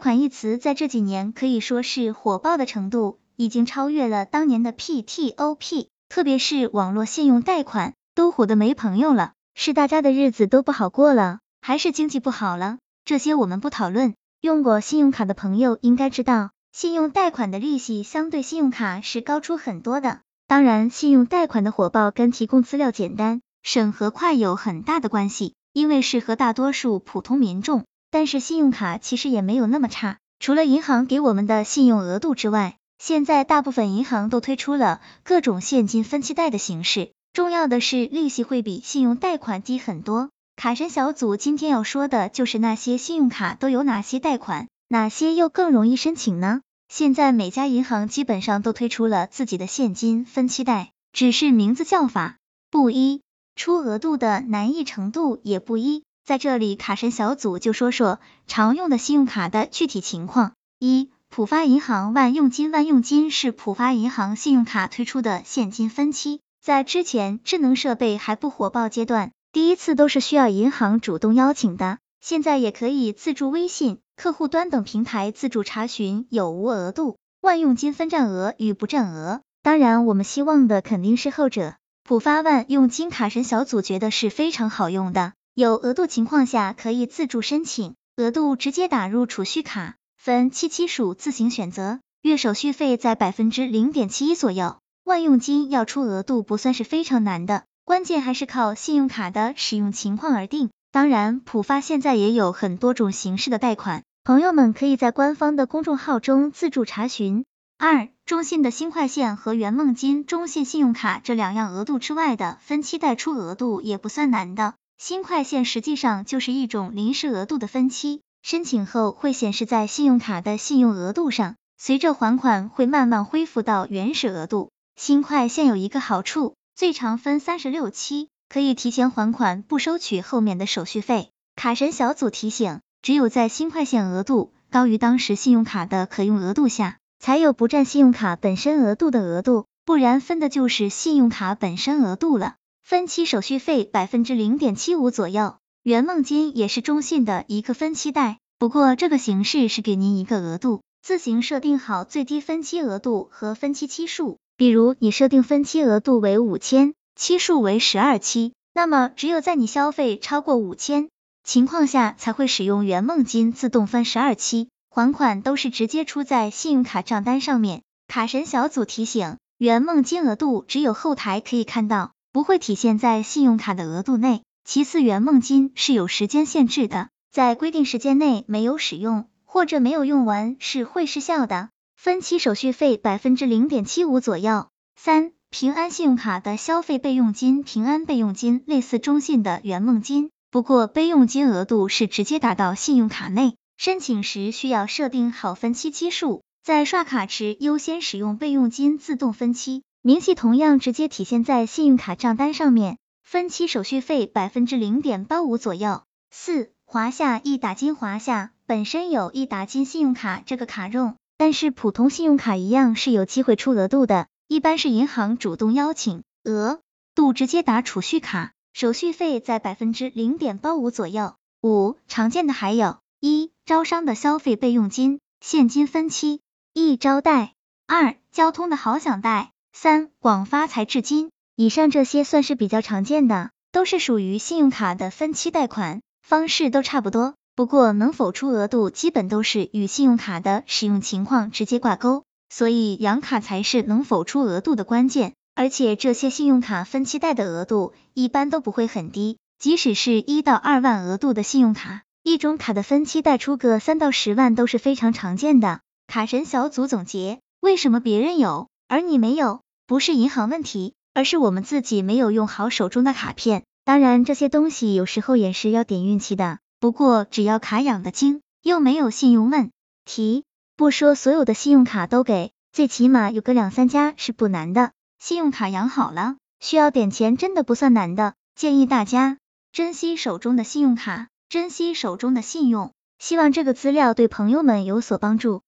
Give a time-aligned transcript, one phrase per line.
[0.00, 9.34] 款一词在这几年可以说是火爆的程度，已经超越了当年的 PTOP，特别是网络信用贷款，都火的没朋友了。
[9.54, 12.78] 是大家的日子都不好过了，还是经济不好了？
[13.04, 14.14] 这些我们不讨论。
[14.40, 20.20] 用过信用卡的朋友应该知道，信用贷款的利息相对信用卡是高出很多的。
[20.46, 27.84] 当然，信用贷款的火爆跟提供资料简单、审核快有很大的关系，因为适合大多数普通民众。
[28.10, 40.30] 但是信用卡其实也没有那么差，除了银行给我们的信用额度之外，现在大部分银行都推出了各种现金分期贷的形式，重要的是利息会比信用贷款低很多。
[40.56, 46.60] 卡神小组今天要说的就是那些信用卡都有哪些贷款，哪些又更容易申请呢？
[46.88, 52.36] 现在每家银行基本上都推出了自己的现金分期贷，只是名字叫法
[52.70, 53.22] 不一，
[53.54, 56.02] 出额度的难易程度也不一。
[56.30, 60.52] 在这里，卡神小组就说说常用的信用卡的具体情况。
[60.78, 66.38] 一、浦发银行万用金，万用金是浦发银行信用卡推出的现金分期。
[66.62, 79.40] 在之前智能设备还不火爆阶段，第一次都是需要银行主动邀请的，现在也可以自助微信、客户端等平台自助查询有无额度、万用金分占额与不占额。
[79.64, 81.74] 当然，我们希望的肯定是后者。
[82.04, 85.32] 浦发万用金卡神小组觉得是非常好用的。
[85.54, 94.76] 有额度情况下可以自助申请，额度直接打入储蓄卡，分期期数自行选择，月手续费在百分之零点七一左右。
[95.02, 100.70] 万用金要出额度不算是非常难的，关键还是靠信用卡的使用情况而定。
[100.92, 107.44] 当然，浦发现在也有很多种形式的贷款，朋友们可以在官方的公众号中自助查询。
[107.76, 114.74] 二，中信的新快线和圆梦金、中信信用卡这两样额度之外的分期贷出额度也不算难的。
[115.02, 124.70] 新快线实际上就是一种临时额度的分期，申请后会显示在信用卡的信用额度上，随着还款会慢慢恢复到原始额度。
[124.96, 131.30] 新快线有一个好处，最长分三十六期，可以提前还款，不收取后面的手续费。
[131.56, 142.56] 卡神小组提醒，只有在新快线额度高于当时信用卡的可用额度下，才有不占信用卡本身额度的额度，不然分的就是信用卡本身额度了。
[142.90, 154.38] 分期手续费百分之零点七五左右，圆梦金也是中信的一个分期贷，不过这个形式是给您一个额度，自行设定好最低分期额度和分期期数。
[154.56, 161.10] 比如你设定分期额度为五千，期数为十二期，那么只有在你消费超过五千
[161.44, 167.82] 情况下，才会使用圆梦金自动分十二期，还款都是直接出在信用卡账单上面。
[168.08, 172.10] 卡神小组提醒，圆梦金额度只有后台可以看到。
[172.32, 174.42] 不会体现在信用卡的额度内。
[174.64, 181.70] 其次，圆梦金是有时间限制的，在规定时间内没有使用或者没有用完是会失效的。
[181.96, 184.68] 分期手续费百分之零点七五左右。
[184.94, 199.82] 三、平安信用卡的消费备用金，平安备用金类似中信的圆梦金，不过备用金额度是直接打到信用卡内，申请时需要设定好分期期数，在刷卡时优先使用备用金自动分期。
[200.02, 206.04] 明细同样直接体现在信用卡账单上面，分期手续费百分之零点八五左右。
[206.30, 216.80] 四、华夏易打金，华夏本身有易打金信用卡这个卡用，但是普通信用卡一样是有机会出额度的，一般是银行主动邀请，额
[217.14, 221.34] 度直接打储蓄卡，手续费在百分之零点八五左右。
[221.60, 226.40] 五、常见的还有一、招商的消费备用金，现金分期，
[226.72, 227.50] 易招贷；
[227.86, 229.52] 二、交通的好享贷。
[229.72, 245.32] 三广发财至今，以上这些算是比较常见的，都是属于信用卡的分期贷款，方式都差不多，不过能否出额度，基本都是与信用卡的使用情况直接挂钩，所以养卡才是能否出额度的关键。
[245.54, 255.80] 而且这些信用卡分期贷的额度一般都不会很低，即使是一到二万额度的信用卡，一种卡的分期贷出个三到十万都是非常常见的。
[256.06, 258.68] 卡神小组总结，为什么别人有？
[258.90, 263.62] 而你没有，不是银行问题，而是我们自己没有用好手中的卡片。
[263.84, 266.58] 当然，这些东西有时候也是要点运气的。
[266.80, 269.70] 不过，只要卡养的精，又没有信用问
[270.04, 270.42] 题，
[270.76, 274.90] 不说所有的信用卡都给，最起码有个两三家是不难的。
[275.20, 278.34] 信用卡养好了，需要点钱真的不算难的。
[278.56, 279.38] 建议大家
[279.70, 282.90] 珍惜手中的信用卡，珍惜手中的信用。
[283.20, 285.62] 希望这个资料对朋友们有所帮助。